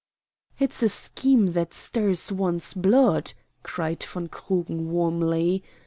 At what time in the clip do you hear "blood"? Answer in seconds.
2.73-3.33